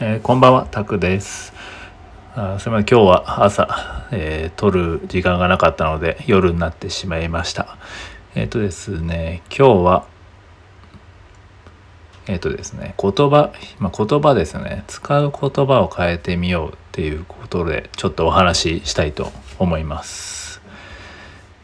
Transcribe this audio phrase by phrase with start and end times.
[0.00, 1.52] えー、こんばんは、タクです。
[2.36, 7.76] あすみません、今日は朝、えー、撮る時間がなかったので夜になってしまいました。
[8.36, 10.06] えっ、ー、とですね、今日は、
[12.28, 14.84] えっ、とですね、言葉、まあ、言葉ですね。
[14.86, 20.62] 使う言葉を変えてみようっていうことで、ちょっとお話ししたいと思います。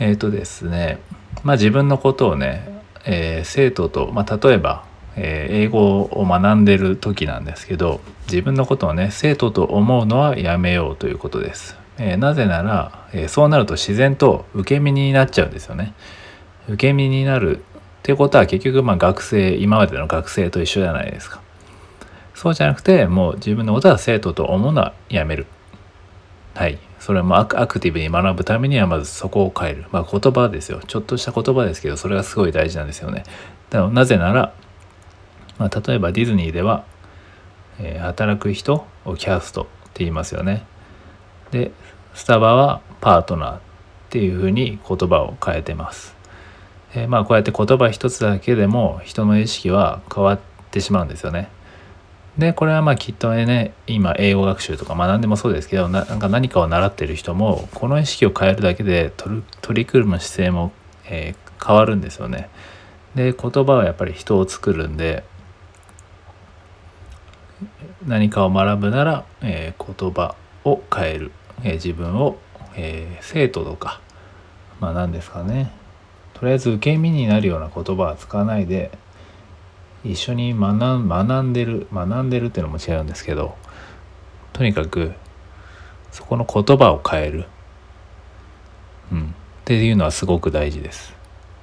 [0.00, 0.98] えっ、とですね、
[1.44, 4.84] まあ自分のことをね、え生徒と、まあ、例えば
[5.18, 11.76] え英語を学んでる時なんですけど自分のことをね生徒と思うのはやめようということです。
[11.98, 15.94] えなぜなら、えそうなると自然と受け身になっちゃうんですよね。
[16.68, 17.60] 受け身になるっ
[18.02, 21.40] ていうことは結局まあ学生今までの学生と一緒じゃないですか。
[22.34, 25.46] そうじゃなくてもう自分のことは生徒と思うのはやめる。
[26.54, 26.78] はい。
[27.00, 29.86] それもアクティブに学ぶためにはまずそこを変える。
[29.90, 30.80] まあ言葉ですよ。
[30.86, 33.24] ちょっとした言葉ですけどそれがすごい大事なんですよね。
[33.72, 34.52] なぜなら
[35.58, 36.84] まあ、例えばディズニーでは、
[37.80, 40.64] えー、働く人をキャストって言いますよね。
[41.50, 41.72] で
[42.14, 43.60] スタバはパートナーっ
[44.10, 46.16] ていうふうに言葉を変えてます。
[46.94, 51.48] えー、まあこうやって言葉一つだけでも人の意識は変わってしまうんですよね。
[52.38, 59.42] でこれはまあきっとね今英語学習とか学んでもそうですけどなんか何かを習ってる人もこの意識を変えるだけで取
[59.74, 60.70] り組む姿勢も、
[61.06, 62.48] えー、変わるんですよね。
[63.16, 65.24] で言葉はやっぱり人を作るんで
[68.08, 71.30] 何かを学ぶなら、えー、言葉を変える、
[71.62, 72.38] えー、自分を、
[72.74, 74.00] えー、生徒とか。
[74.80, 75.72] まあ何ですかね。
[76.34, 78.92] とりあえず受け身になるような言葉は使わないで
[80.04, 81.88] 一緒に学学んでる。
[81.92, 83.56] 学んでるっていうのも違うんですけど
[84.52, 85.12] とにかく
[86.12, 87.46] そこの言葉を変える、
[89.12, 89.24] うん、っ
[89.64, 91.18] ていうのはすごく大事です。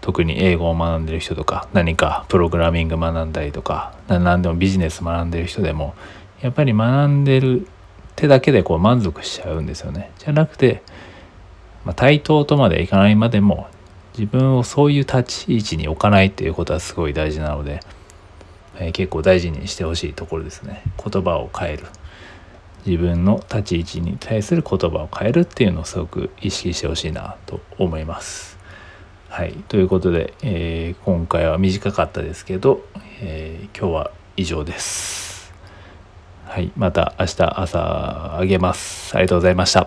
[0.00, 5.94] 特に英語を学んでる人とか何かプログラミング学んだりとか何でもビジネス学んでる人でも
[6.40, 7.66] やっぱり学んでる
[8.16, 10.10] 手だけでこう満足しちゃうんですよね。
[10.18, 10.82] じゃなくて、
[11.84, 13.68] まあ、対等とまでいかないまでも
[14.18, 17.80] 自分をそういう立ち位置に置かないっていうことはすごい大事なので、
[18.78, 20.82] えー、結構大事にしてほしいところですね。
[21.02, 21.84] 言葉を変える。
[22.86, 28.58] 自分の立ち位置に対する言葉を変えるっていうのをすごく意識してほしいなと思います。
[29.28, 32.82] はい、ということで、えー、今回は短かったですけど、
[33.20, 35.17] えー、今日は以上です。
[36.48, 39.14] はい、また明日朝あげます。
[39.14, 39.86] ありがとうございました。